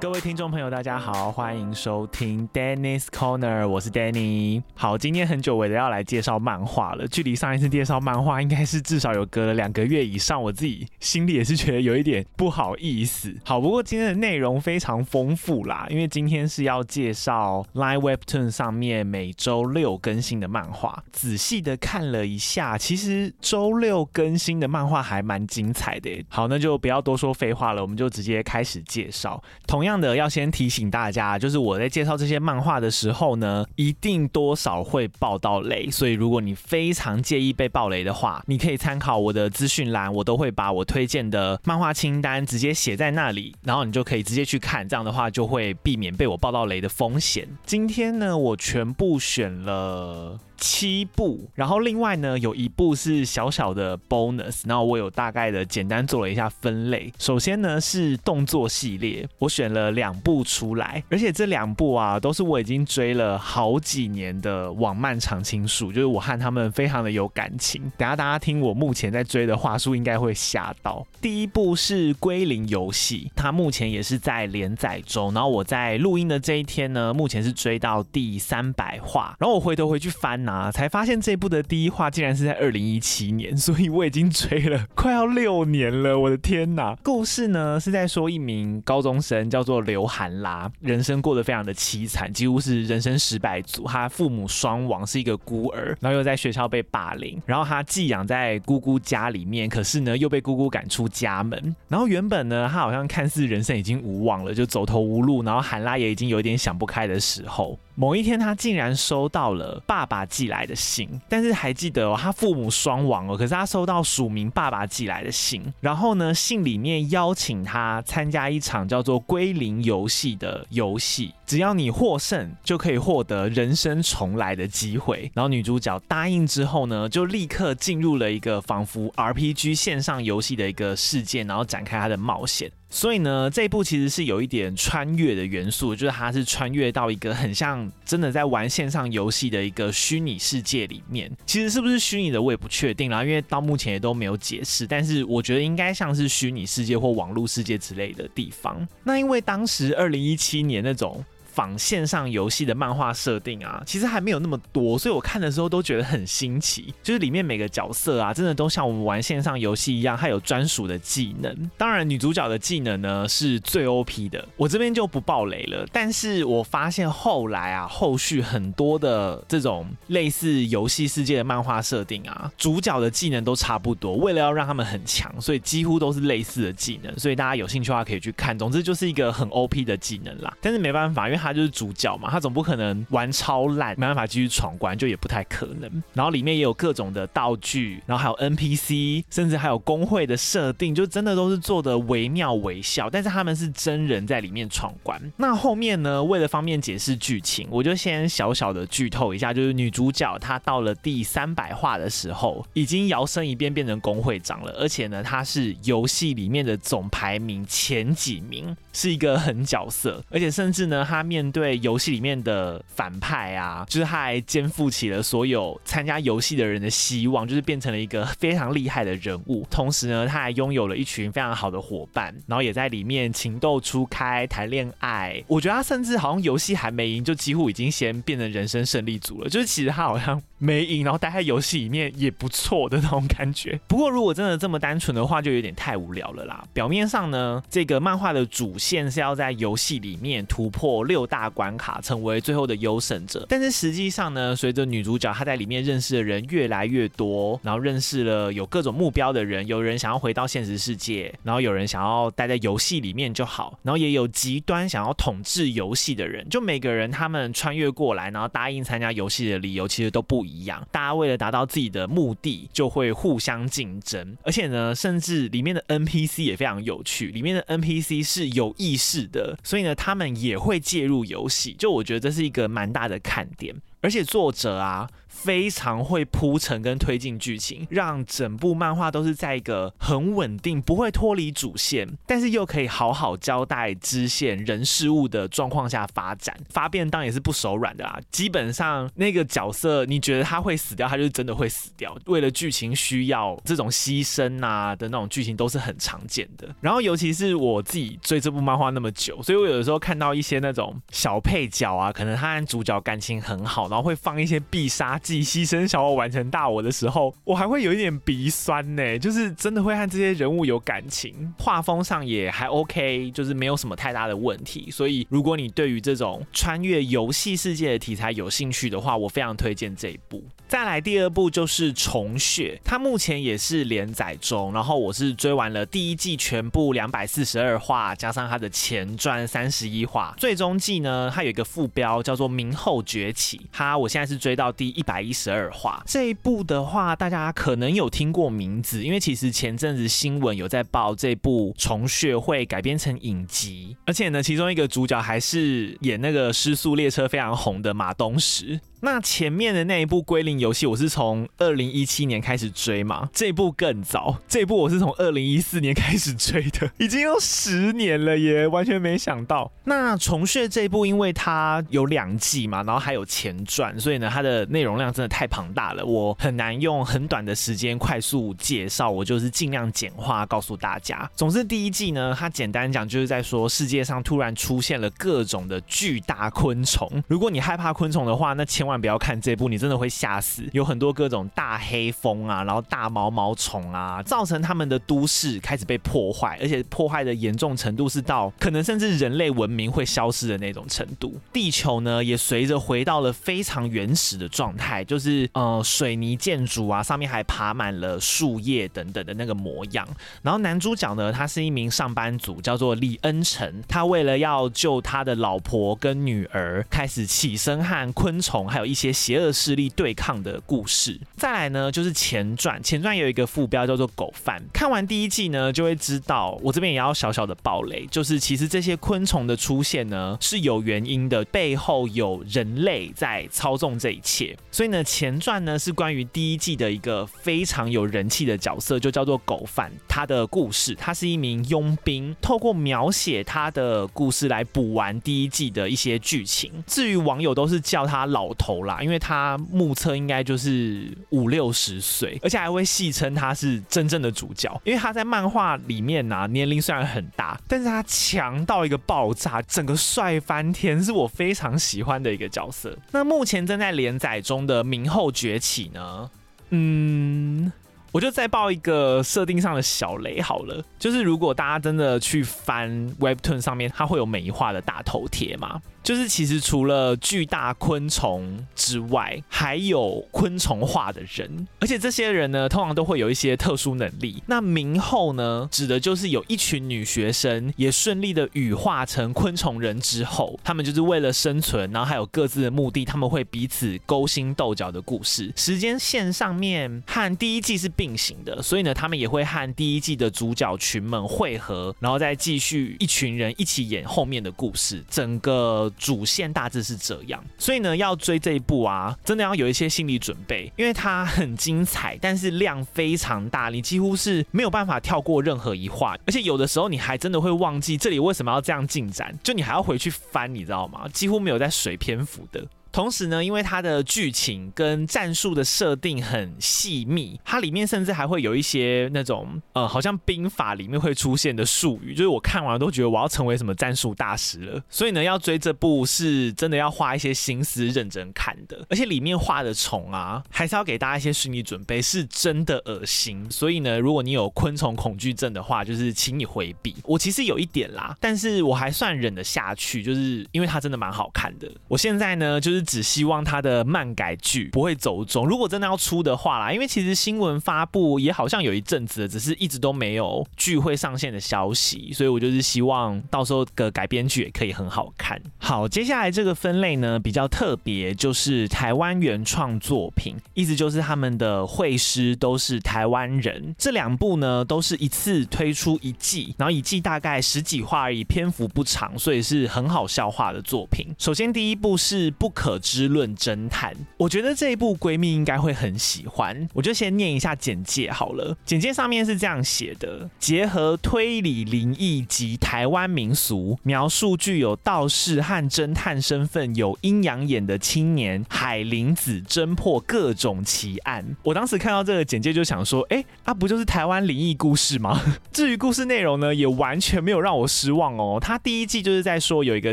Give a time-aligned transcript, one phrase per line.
[0.00, 4.62] 各位听众朋友，大家好，欢迎收听 Dennis Corner，我是 Danny。
[4.74, 13.36] 好，今天很久违的要来介绍漫画了，距离上一次介绍漫画应该是至少有隔了两个月以上，我自己心里也是觉得有一点不好意思。
[13.44, 21.04] 好，不过今天的内容非常丰富啦，因为今天是要介绍 Line Webtoon 上面每周六更新的漫画。
[21.12, 26.24] 仔细的看了一下，其实周六更新的漫画还蛮精彩的。
[26.30, 29.38] 好，那就不要多说废话了，我们就直接开始介绍。
[29.66, 29.89] 同样。
[29.90, 47.48] 这样的要先提醒大家，就是我在介绍这些漫画的时候呢，一定多少会爆到雷，所以如果你非常介意被爆雷的话，你可以参考我的资讯栏，我都会把我推荐的漫画清单直接写在那里，然后你就可以直接去看，这样的话就会避免被我爆到雷的风险。
[47.66, 50.38] 今天呢，我全部选了。
[50.60, 57.10] 七部，然后另外呢，有一部是小小的 bonus，然后我有大概的简单做了一下分类。
[57.18, 67.80] 首先呢是动作系列，我选了两部出来，而且这两部啊都是我已经追了好几年的网漫常青树，就是我和他们非常的有感情。
[67.96, 71.06] 等下大家听我目前在追的话术，应该会吓到。
[71.22, 80.49] 第一部是《归零游戏》，它目前也是在连载中，然后我在录音的这一天呢，目前是追到第三百话，然后我回头回去翻呢。
[80.50, 80.72] 啊！
[80.72, 86.18] 才发现这部的第一话竟然是在二零一七年，所以我已经追了快要六年了。
[86.18, 86.96] 我的天哪！
[87.02, 93.84] 故事呢是在说一名高中生叫做刘涵拉，人生过得非常的凄惨，几乎是人生失败组。
[93.86, 101.74] 他父母双亡，是一个孤儿，然后又在学校被霸凌，然后他寄养在姑姑家里面，可是呢又被姑姑赶出家门。
[101.88, 107.78] 然后原本呢他好像看似人生已经无望了，就走投无路，然后涵拉也已经有点想不开的时候。
[108.00, 125.30] 某一天，他竟然收到了爸爸寄来的信，但是还记得哦，他父母双亡哦，可是他收到署名爸爸寄来的信，然后呢，信里面邀请他参加一场叫做“归零游戏”的游戏，只要你获胜，就可以获得人生重来的机会。
[125.34, 132.72] 然后女主角答应之后呢，就立刻进入了一个仿佛 RPG 线上游戏的一个世界，然后展开他的冒险。
[132.92, 141.30] 所以呢，这一部其实是有一点穿越的元素，就是它是穿越到一个很像真的在玩线上游戏的一个虚拟世界里面。
[141.46, 144.86] 其实是不是虚拟的，我也不确定啦，因为到目前也都没有解释。
[144.86, 148.86] 但是我觉得应该像是虚拟世界或网络世界之类的地方。
[149.04, 151.24] 那因为当时二零一七年那种。
[151.52, 156.94] 仿线上游戏的漫画设定啊，其实还没有那么多，所以我看的时候都觉得很新奇。
[157.02, 161.70] 就是里面每个角色啊，真的都像我们玩线上游戏一样，它有专属的技能。
[161.76, 165.86] 当然，女主角的技能呢是最 OP 的，我这边就不爆雷了。
[165.92, 174.14] 但是我发现后来啊，后续很多的这种类似游戏世界的漫画设定啊，主角的技能都差不多。
[174.16, 177.18] 为了要让他们很强，所以几乎都是类似的技能。
[177.18, 178.58] 所以大家有兴趣的话可以去看。
[178.58, 180.56] 总之就是一个很 OP 的技能啦。
[180.60, 185.90] 但是没办法，因为他就是主角嘛，他总不可能玩超烂，没办法继续闯关，就也不太可能。
[186.12, 193.08] 然后里面也有各种的道具，然后还有 NPC，甚至还有工会的设定，就真的都是做的惟妙惟肖。
[193.10, 195.20] 但是他们是真人在里面闯关。
[195.36, 219.66] 那后面呢，为了方便解释剧情，我就先小小的剧透一下，就是女主角她到了第三百话的时候，已经摇身一变变成工会长了，而且呢，她是游戏里面的总排名前几名，是一个狠角色，而且甚至呢，他面对游戏里面的反派啊，就是他还肩负起了所有参加游戏的人的希望，就是变成了一个非常厉害的人物。
[219.70, 225.42] 同时呢，他还拥有了一群非常好的伙伴，然后也在里面情窦初开，谈恋爱。
[225.46, 229.48] 我觉得他甚至好像游戏还没赢，就几乎已经先变成人生胜利组了。
[229.48, 233.78] 就是其实他好像没赢，然后待在游戏里面也不错的那种感觉。
[233.86, 236.64] 不过如果真的这么单纯的话，就有点太无聊了啦。
[236.72, 243.46] 表面上呢，这个漫画的主线是要在游戏里面突破六大关卡，成为最后的优胜者。
[243.48, 256.48] 但是实际上呢，随着女主角她在里面认识的人越来越多，然后认识了有各种目标的人，有人想要回到现实世界，然后有人想要待在游戏里面就好，然后也有极端想要统治游戏的人。
[256.48, 260.86] 就每个人他们穿越过来，然后答应参加游戏的理由其实都不一样。
[260.90, 264.36] 大家为了达到自己的目的，就会互相竞争。
[264.42, 271.74] 而且呢，甚至里面的 NPC 也非常有趣，里面的 NPC 是有意识的，所以呢，他们也会介入游戏。
[271.78, 273.74] 就我觉得这是一个蛮大的看点。
[274.00, 275.08] 而且作者啊。
[275.32, 286.54] 非常会铺陈跟推进剧情，让整部漫画都是在一个很稳定、不会脱离主线，但是又可以好好交代支线人事物的状况下发展。
[286.68, 292.14] 发便当也是不手软的啦，基本上那个角色你觉得他会死掉，他就真的会死掉。
[292.26, 296.68] 为了剧情需要，这种牺牲啊的那种剧情都是很常见的。
[296.82, 305.44] 然后尤其是我自己追这部漫画那么久，所以我有的时候看到一些那种小配角啊，可能他跟主角感情很好，然后会放一些必杀技。
[305.44, 314.88] 牺牲小我完成大我的时候，我还会有一点鼻酸呢，就是真的会和这些人物有感情，画风上也还 OK，就是没有什么太大的问题。
[314.90, 320.42] 所以如果你对于这种穿越游戏世界的题材有兴趣的话，我非常推荐这一部。
[320.68, 335.20] 再来第二部就是《虫穴》，它目前也是连载中，然后我是追完了第一季全部两百四十二话，加上它的前传三十一话，最终季呢，它有一个副标叫做《明后崛起》，它我现在是追到第一百。
[335.20, 348.80] 一十二话这一部的话，大家可能有听过名字，因为其实前阵子新闻有在报这部《虫穴》会改编成影集，而且呢，其中一个主角还是演那个《失速列车》非常红的马东石。
[349.02, 359.72] 那前面的那一部《归零游戏》，我是从二零一七年开始追嘛，这部更早，这部我是从二零一四年开始追的，已经有十年了耶，完全没想到。
[359.84, 371.28] 那《虫穴》这一部，因为它有两季嘛，然后还有前传，所以呢，它的内容量真的太庞大了，我很难用很短的时间快速介绍，我就是尽量简化告诉大家。
[371.34, 378.89] 总之，第一季呢，它简单讲就是在说世界上突然出现了各种的巨大昆虫，如果你害怕昆虫的话，那千万。
[378.90, 380.64] 万不要看这部，你真的会吓死。
[380.72, 391.34] 有很多各种大黑蜂啊，然后大毛毛虫啊，造成他们的都市开始被破坏，而且破坏的严重程度是到可能甚至人类文明会消失的那种程度。
[391.52, 400.06] 地球呢，也随着回到了非常原始的状态，就是呃水泥建筑啊，上面还爬满了树叶等等的那个模样。
[400.42, 403.82] 然后男主角呢，他是一名上班族，叫做李恩成。
[403.88, 411.20] 他为了要救他的老婆跟女儿，开始起身和昆虫还有有一些邪恶势力对抗的故事。
[411.36, 414.60] 再来呢，就是前传，前传有一个副标叫做“狗饭”。
[414.72, 424.56] 看完第一季呢，就会知道，我这边也要小小的爆雷，就是其实这些昆虫的出现呢是有原因的，背后有人类在操纵这一切。
[424.72, 429.92] 所以呢，前传呢是关于第一季的一个非常有人气的角色，就叫做狗饭。
[430.08, 436.72] 他的故事，他是一名佣兵，透过描写他的故事来补完第一季的一些剧情。
[436.86, 438.69] 至于网友都是叫他老头。
[438.70, 452.96] 头啦，因为他目测应该就是五六十岁，而且还会戏称他是真正的主角，因为他在漫画里面呢、啊，年龄虽然很大，但是他强到一个爆炸，整个帅翻天，是我非常喜欢的一个角色。
[453.10, 456.30] 那目前正在连载中的《明后崛起》呢，
[456.70, 457.72] 嗯，
[458.12, 462.88] 我就再爆一个设定上的小雷好了，就是如果大家真的去翻
[463.18, 465.80] Webtoon 上面，它会有每一话的大头贴嘛。
[466.02, 474.42] 就是其实除了巨大昆虫之外，还有昆虫化的人，而且这些人呢，通常都会有一些特殊能力。
[474.46, 485.52] 那明后呢，指的就是有一群女学生也顺利的羽化成昆虫人之后，他们就是为了生存，然后还有各自的目的，他们会彼此勾心斗角的故事。
[485.56, 495.04] 时间线上面和第一季是并行的，所以呢，他们也会和第一季的主角群们汇合，然后再继续一群人一起演后面的故事。
[495.10, 495.89] 整个。
[495.98, 511.08] 主线大致是这样，所以呢，要追这一部啊，真的要有一些心理准备，因为它很精彩，但是量非常大，你几乎是没有办法跳过任何一话，而且有的时候你还真的会忘记这里为什么要这样进展，就你还要回去翻，你知道吗？
[511.12, 512.64] 几乎没有在水篇幅的。
[512.92, 524.82] 同时呢，因为它的剧情跟战术的设定很细密，它里面甚至还会有一些那种呃，好像兵法里面会出现的术语，就是我看完都觉得我要成为什么战术大师了。
[524.90, 533.48] 所以呢，要追这部是真的要花一些心思认真看的，而且里面画的虫啊，还是要给大家一些心理准备，是真的恶心。
[533.50, 536.96] 所以呢，如果你有昆虫恐惧症的话，就是请你回避。
[537.04, 541.70] 我其实有一点啦，但是我还算忍得下去，就是因为它真的蛮好看的。
[541.86, 542.79] 我现在呢，就是。
[542.82, 545.46] 只希望他的漫改剧不会走中。
[545.46, 555.40] 如果真的要出的话啦，因为其实新闻发布也好像有一阵子，只是一直都没有剧会上线的消息，所以我就是希望到时候的改编剧也可以很好看。
[555.58, 563.74] 好，接下来这个分类呢，比较特别，就是台湾原创作品，意思就是他们的绘师都是台湾人。
[563.78, 571.06] 这两部呢都是一次推出一季，然后一季大概十几话而已，篇幅不长，所以是很好消化的作品。
[571.18, 572.69] 首先第一部是不可。
[572.70, 573.92] 可知论侦探》。
[574.16, 578.56] 我觉得这一部闺蜜应该会很喜欢，我就先念一下简介好了。
[578.64, 591.24] 简介上面是这样写的：结合推理、灵异及台湾民俗，描述具有道士和侦探身份、有阴阳眼的青年海林子侦破各种奇案。
[591.42, 595.20] 我当时看到这个简介就想说，哎，啊不就是台湾灵异故事吗？
[595.50, 598.38] 至于故事内容呢，也完全没有让我失望哦。
[598.40, 599.92] 他第一季就是在说有一个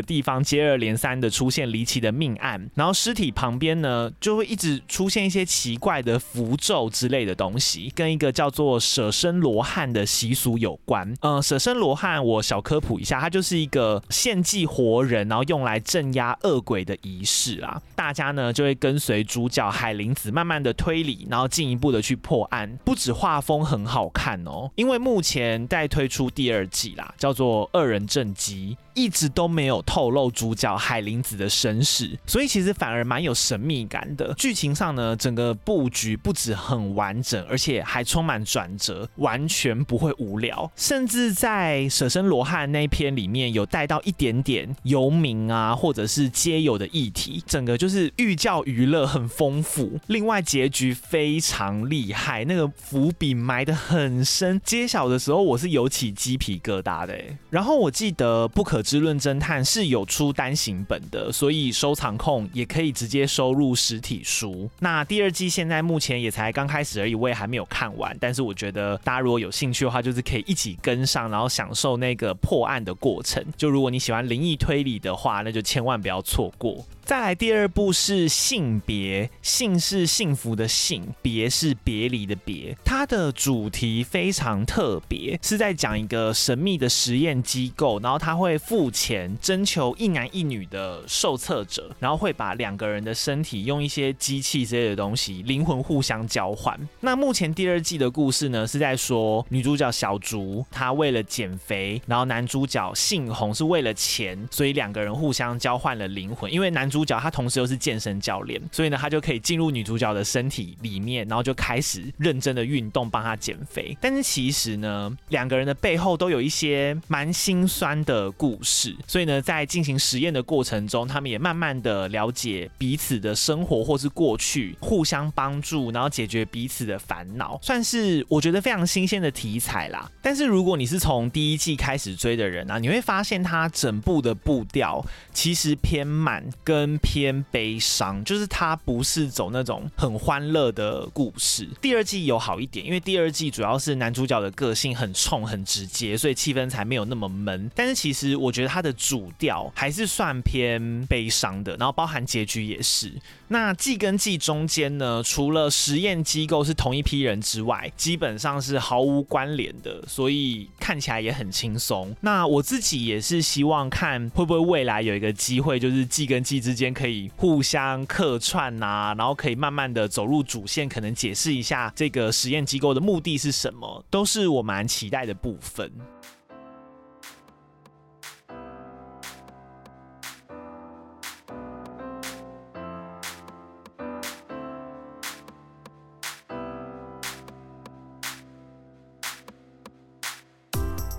[0.00, 11.12] 地方接二连三的出现离奇的命案，然后尸体旁边呢就会一直出现一些奇怪的符咒之类的东西，跟一个叫做舍身罗汉的习俗有关。
[11.20, 17.80] 呃，舍身罗汉我小科普一下，它就是一个献祭活人，然后用来镇压恶鬼的仪式啊。
[17.94, 22.78] 大家呢就会跟随主角海林子慢慢的推理，然后进一步的去破案。
[22.84, 28.76] 不止画风很好看哦，因为目前在推出第二季啦，叫做二人正畸。
[28.94, 34.34] 一直都没有透露主角海林子的身世，所以其其实反而蛮有神秘感的。
[34.34, 40.68] 剧情上呢，整个布局不止很完整，而且还充满转折，完全不会无聊。
[40.74, 50.00] 甚至在舍身罗汉那一篇里面有带到一点点游民啊，或者是街友的议题，整个就是寓教于乐，很丰富。
[50.08, 57.16] 另外结局非常厉害，那个伏笔埋得很深，揭晓的时候我是有起鸡皮疙瘩的。
[57.50, 58.82] 然后我记得不可。
[58.88, 64.68] 知论侦探是有出单行本的，所以收藏控也可以直接收入实体书。
[64.80, 68.16] 那第二季现在目前也才刚开始而已，我也还没有看完。
[68.20, 73.44] 但是我觉得大家如果有兴趣的话，就是可以一起跟上，然后享受那个破案的过程。
[73.56, 76.84] 就如果你喜欢灵异推理的话，那就千万不要错过。
[77.08, 82.76] 再来第二部是性别，幸是幸福的幸，别是别离的别。
[82.84, 96.78] 它的主题非常特别，是在讲一个神秘的实验机构，然后他会付钱征求一男一女的受测者，然后会把两个人的身体用一些机器之类的东西，灵魂互相交换。
[97.00, 106.97] 那目前第二季的故事呢，是在说女主角小竹她为了减肥，然后男主角信宏是为了钱，所以两个人互相交换了灵魂，因为男主。
[106.98, 113.96] 主角他同时又是健身教练，所以呢，他就可以进入女主角的身体里面，然后就开始认真的运动，帮她减肥。
[114.00, 130.10] 但是其实呢，两个人的背后都有一些蛮心酸的故事，所以呢，在进行实验的过程中，他们也慢慢的了解彼此的生活或是过去，互相帮助，然后解决彼此的烦恼，算是我觉得非常新鲜的题材啦。
[130.22, 141.68] 但是如果你是从第一季开始追的人啊，你会发现它整部的步调其实偏慢，跟偏悲伤，就是它不是走那种很欢乐的故事。
[141.80, 147.70] 第二季有好一点，因为第二季主要是男主角的个性很冲、很直接，所以气氛才没有那么闷。
[147.74, 153.12] 但是其实我觉得它的主调还是算偏悲伤的，然后包含结局也是。
[153.48, 162.14] 那季跟季中间呢，除了实验机构是同一批人之外，基本上是毫无关联的，所以看起来也很轻松。
[162.20, 175.92] 那我自己也是希望看会不会未来有一个机会，就是季跟季之间可以互相客串啊，然后可以慢慢的走入主线，可能解释一下这个实验机构的目的是什么，都是我蛮期待的部分。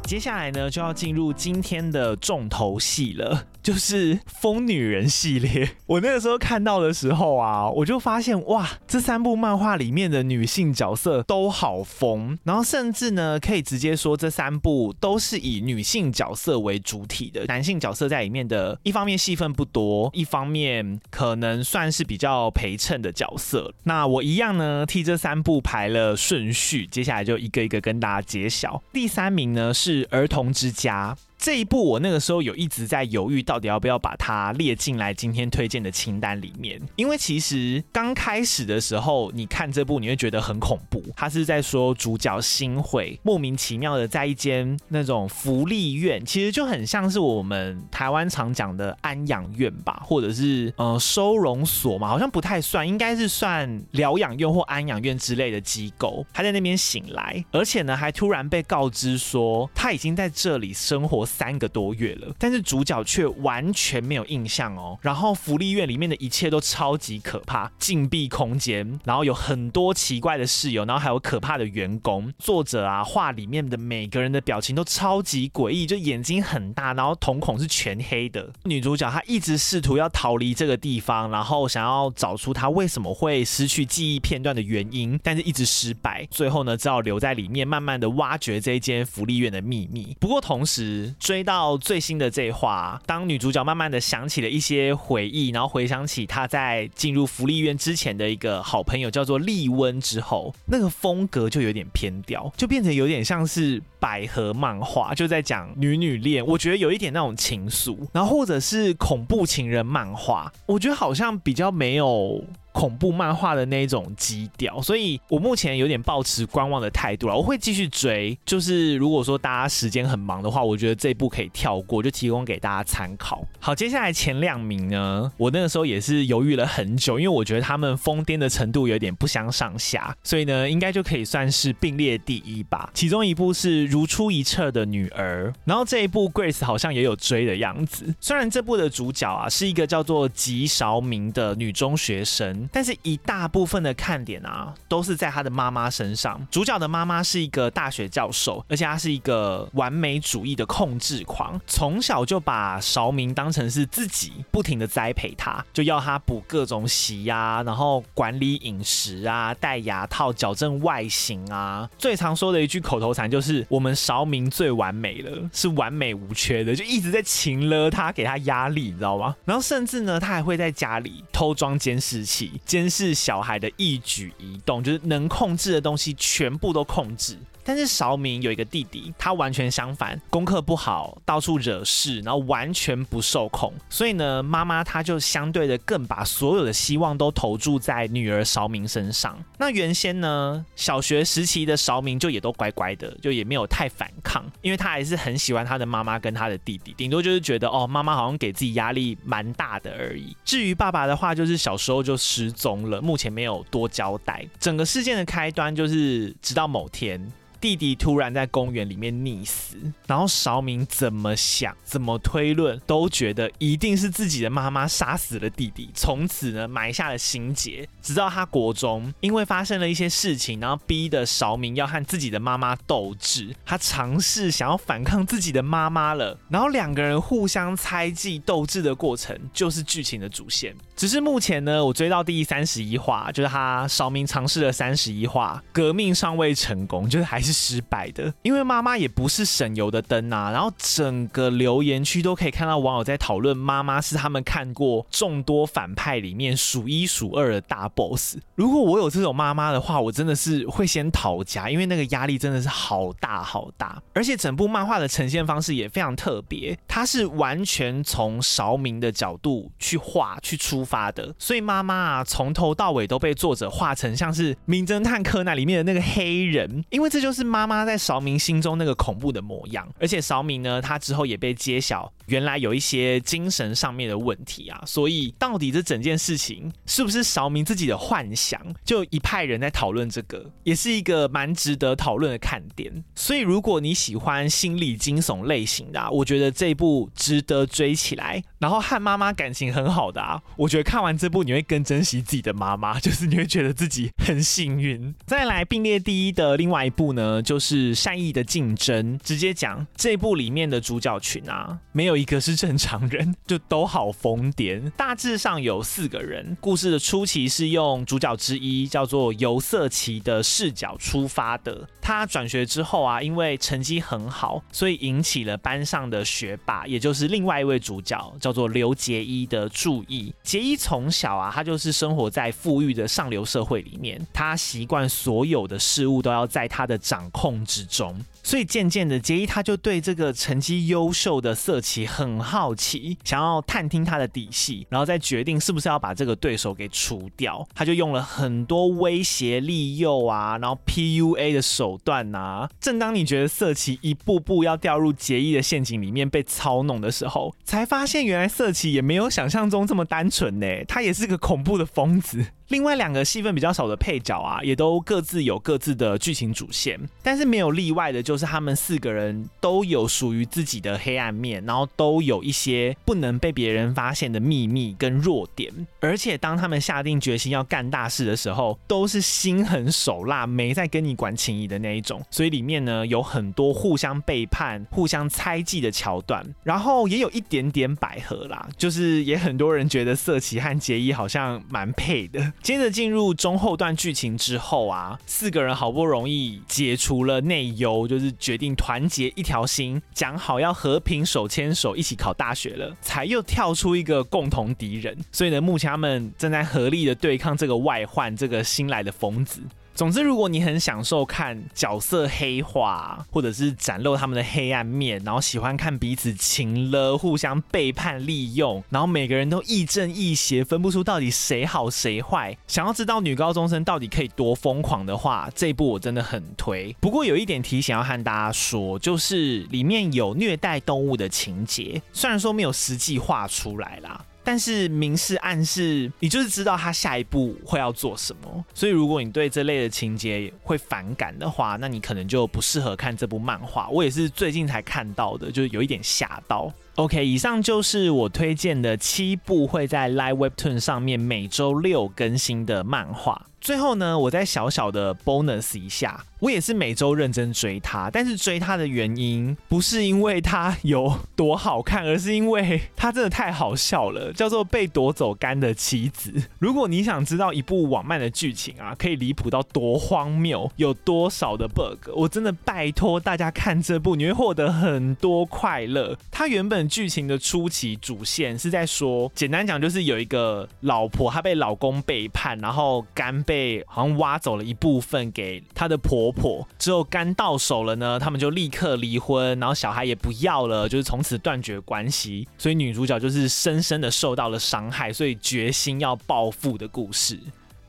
[0.03, 3.45] 接下来呢，就要进入今天的重头戏了。
[3.69, 23.71] 就是疯女人系列， 我那个时候看到的时候啊，我就发现哇，这三部漫画里面的女性角色都好疯，然后甚至呢，可以直接说这三部都是以女性角色为主体的，男性角色在里面的一方面戏份不多，一方面可能算是比较陪衬的角色。
[23.83, 28.81] 那我一样呢，替这三部排了顺序，接下来就一个一个跟大家揭晓。
[28.91, 31.15] 第三名呢是儿童之家。
[31.39, 36.77] 这一部我那个时候有一直在犹豫，到底要不要把它列进来今天推荐的清单里面。
[36.97, 41.01] 因为其实刚开始的时候，你看这部你会觉得很恐怖。
[41.15, 56.25] 他是在说主角新会莫名其妙的在一间那种福利院，其实就很像是我们台湾常讲的安养院吧，或者是呃收容所嘛，好像不太算，应该是算疗养院或安养院之类的机构。
[56.33, 61.28] 他在那边醒来，而且呢还突然被告知说他已经在这里生活。
[61.29, 64.97] 三个多月了，但是主角却完全没有印象哦。
[65.01, 72.33] 然后福利院里面的一切都超级可怕，禁闭空间，然后有很多奇怪的室友，然后还有可怕的员工。
[72.39, 78.51] 作者啊，画里面的每个人的表情都超级诡异，就眼睛很大，然后瞳孔是全黑的。
[78.63, 86.27] 女主角她一直试图要逃离这个地方，然后想要找出她为什么会失去记忆片段的原因，但是一直失败。
[86.31, 90.15] 最后呢，只好留在里面，慢慢的挖掘这间福利院的秘密。
[90.19, 106.45] 不过同时追到最新的这一话，当女主角慢慢的想起了一些回忆，然后回想起她在进入福利院之前的一个好朋友叫做丽温之后，那个风格就有点偏掉，就变成有点像是百合漫画，就在讲女女恋。
[106.45, 112.43] 我觉得有一点那种情愫，然后或者是恐怖情人漫画，我觉得好像比较没有。
[112.79, 117.35] 恐怖漫画的那一种基调，所以我目前有点抱持观望的态度了。
[117.35, 123.45] 我会继续追，就是如果说大家时间很忙的话，我觉得这一部可以跳过，就提供给大家参考。
[123.59, 132.89] 好，接下来前两名呢，我那个时候也是犹豫了很久，因为我觉得他们疯癫的程度有点不相上下，所以呢，应该就可以算是并列第一吧。
[132.93, 138.15] 其中一部是如出一辙的女儿，然后这一部 Grace 好像也有追的样子。
[138.21, 142.68] 虽然这部的主角啊是一个叫做吉韶明的女中学生。
[142.71, 146.39] 但是，一大部分的看点啊，都是在他的妈妈身上。
[146.51, 161.89] 主角的妈妈是一个大学教授，而且她是一个完美主义的控制狂，从小就把韶明当成是自己，不停的栽培他，就要他补各种习呀，然后管理饮食啊，戴牙套，矫正外形啊。
[161.97, 169.35] 最常说的一句口头禅就是：“我们韶明最完美了，是完美无缺的。”就一直在勤勒他，给他压力，你知道吗？
[169.45, 172.48] 然后甚至呢，他还会在家里偷装监视器。
[172.65, 177.37] 监视小孩的一举一动，就是能控制的东西全部都控制。
[177.69, 183.71] 但是韶明有一个弟弟，他完全相反，功课不好，到处惹事，然后完全不受控。
[183.91, 189.37] 所以呢，妈妈她就相对的更把所有的希望都投注在女儿韶明身上。
[189.59, 200.35] 那原先呢，小学时期的韶明就也都乖乖的，就也没有太反抗，因为他还是很喜欢他的妈妈跟他的弟弟，顶多就是觉得哦，妈妈好像给自己压力蛮大的而已。
[200.43, 204.43] 至于爸爸的话，就是小时候就失踪了，目前没有多交代。
[204.59, 207.31] 整个事件的开端就是直到某天。
[207.61, 209.75] 弟弟突然在公园里面溺死，
[210.07, 217.87] 然后韶明怎么想、怎么推论，都觉得一定是自己的妈妈杀死了弟弟，从此呢埋下了心结。
[218.01, 230.73] 直到他国中，因为发生了一些事情，然后逼得韶明要和自己的妈妈斗智，他尝试想要反抗自己的妈妈了，然后两个人互相猜忌斗智的过程，就是剧情的主线。
[230.95, 237.48] 只是目前呢，我追到第三十一话，就是他韶明尝试了三十一话，革命尚未成功，就是还是。
[237.49, 240.51] 是失败的，因为妈妈也不是省油的灯啊。
[240.51, 248.37] 然后整个留言区都可以看到网友在讨论，妈妈是他们看过众多反派里面数一数二的大 boss。
[248.53, 253.99] 如果我有这种妈妈的话，我真的是会先逃家，因为那个压力真的是好大好大。
[254.13, 267.38] 而且整部漫画的呈现方式也非常特别，它是完全从韶明的角度去画去出发的，所以妈妈啊从头到尾都被作者画成像是名侦探柯南里面的那个黑人，因为这就是。
[267.39, 278.59] 是妈妈在韶明心中那个恐怖的模样，而且韶明呢，他之后也被揭晓，原来有一些精神上面的问题啊，所以到底这整件事情是不是韶明自己的幻想？
[278.83, 282.91] 就一派人在讨论这个，也是一个蛮值得讨论的看点。
[283.15, 288.43] 所以如果你喜欢心理惊悚类型的啊，我觉得这一部值得追起来。
[288.59, 295.15] 然后和妈妈感情很好的啊，我觉得看完这部你会更珍惜自己的妈妈，就是你会觉得自己很幸运。
[295.25, 297.28] 再来并列第一的另外一部呢？
[297.29, 299.19] 呃，就是善意的竞争。
[299.19, 304.89] 直接讲，这部里面的主角群啊，没有一个是正常人，就都好疯癫。
[304.97, 306.57] 大致上有四个人。
[306.59, 311.87] 故事的初期是用主角之一叫做尤色奇的视角出发的。
[312.01, 320.33] 他转学之后啊，因为成绩很好，所以引起了班上的学霸，也就是另外一位主角叫做刘杰一的注意。
[320.41, 337.67] 杰一从小啊，他就是生活在富裕的上流社会里面，他习惯所有的事物都要在他的掌掌控之中，所以渐渐的，结一他就对这个成绩优秀的色奇很好奇，想要探听他的底细，然后再决定是不是要把这个对手给除掉。
[337.75, 342.69] 他就用了很多威胁、利诱啊，然后 PUA 的手段啊。
[342.79, 352.45] 正当你觉得色奇一步步要掉入结一的陷阱里面被操弄的时候，才发现原来色奇也没有想象中这么单纯呢，他也是个恐怖的疯子。
[352.69, 372.21] 另外两个戏份比较少的配角啊，也都各自有各自的剧情主线，但是没有例外的，就是他们四个人都有属于自己的黑暗面，然后都有一些不能被别人发现的秘密跟弱点，而且当他们下定决心要干大事的时候，都是心狠手辣，没在跟你管情谊的那一种。
[372.29, 382.53] 所以里面呢，有很多互相背叛、互相猜忌的桥段，然后也有一点点百合啦，就是也很多人觉得色奇和杰伊好像蛮配的。
[382.61, 395.17] 接着进入中后段剧情之后啊，四个人好不容易解除了内忧，就是决定团结一条心，讲好要和平手牵手一起考大学了，才又跳出一个共同敌人。
[395.31, 399.61] 所以呢，目前他们正在合力的对抗这个外患，这个新来的疯子。
[399.99, 416.95] 总之，如果你很享受看角色黑化，或者是展露他们的黑暗面，然后喜欢看彼此情勒、互相背叛、利用，然后每个人都亦正亦邪，分不出到底谁好谁坏，想要知道女高中生到底可以多疯狂的话，这一部我真的很推。
[417.01, 424.23] 不过有一点提醒要和大家说，就是里面有虐待动物的情节，虽然说没有实际画出来啦。
[424.49, 428.65] 但是明示暗示，你就是知道他下一步会要做什么。
[428.73, 433.87] 所以如果你对这类的情节会反感的话，那你可能就不适合看这部漫画。
[433.89, 436.73] 我也是最近才看到的，就是有一点吓到。
[436.95, 443.45] OK，以上就是我推荐的七部会在 Live Webtoon 上面每周六更新的漫画。
[443.61, 456.31] 最后呢，我再小小的 bonus 一下，我也是每周认真追他，但是追他的原因不是因为他有多好看，而是因为他真的太好笑了，叫做被夺走肝的妻子。
[456.59, 466.17] 如果你想知道一部网漫的剧情啊，可以离谱到多荒谬，有多少的 bug，我真的拜托大家看这部，你会获得很多快乐。
[466.31, 473.39] 它原本剧情的初期主线是在说，简单讲就是有一个老婆，她被老公背叛，然后肝。
[473.49, 482.47] 被好像挖走了一部分给她的婆婆，之后肝到手了呢，他们就立刻离婚，然后小孩也不要了，就是从此断绝关系。
[482.57, 487.39] 所以女主角就是深深的受到了伤害，所以决心要报复的故事。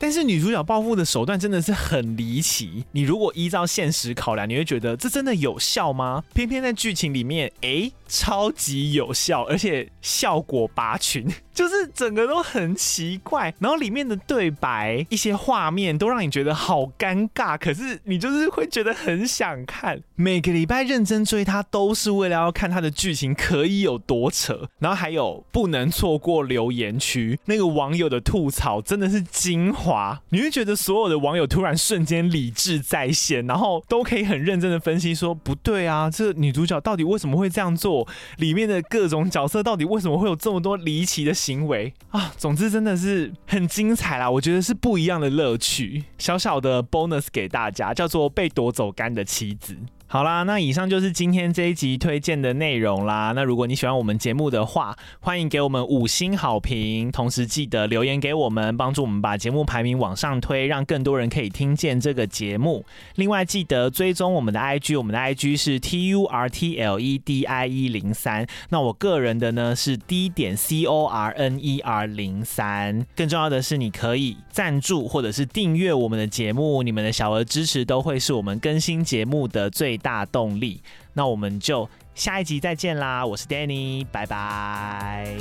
[0.02, 6.24] 但是女主角报复的手段真的是很离奇，你如果依照现实考量，你会觉得这真的有效吗？
[6.32, 11.30] 偏偏在剧情里面，诶，超级有效，而且效果拔群。
[11.52, 20.00] 就是整个都很奇怪，然后里面的对白、一些画面都让你觉得好尴尬，可是你就是会觉得很想看。
[20.14, 24.68] 每个礼拜认真追它，都是为了要看它的剧情可以有多扯。
[24.78, 30.20] 然后还有不能错过留言区，那个网友的吐槽真的是精华。
[30.30, 38.06] 你会觉得所有的网友突然瞬间理智在线，然后都可以很认真的分析说，不对啊，这女主角到底为什么会这样做？
[38.38, 44.30] 里面的各种角色到底为什么会有这么多离奇的行为啊，总之真的是很精彩啦！
[44.30, 49.74] 我觉得是不一样的乐趣，小小的 bonus 给大家，叫做被夺走肝的妻子。
[50.12, 53.32] 好啦，那以上就是今天这一集推荐的内容啦。
[53.32, 62.84] 那如果你喜欢我们节目的话，欢迎给我们五星好评，同时记得留言给我们，帮助我们把节目排名往上推，让更多人可以听见这个节目。
[63.14, 68.44] 另外记得追踪我们的 IG，我们的 IG 是 T U R T L E D I E 零三。
[68.70, 73.06] 那我个人的呢是 D 点 C O R N E R 零三。
[73.14, 80.82] 更重要的是，你可以赞助或者是订阅我们的节目，你们的小额支持都会是我们更新节目的最大动力，
[81.12, 83.24] 那我们就下一集再见啦！
[83.24, 85.36] 我是 Danny，拜拜。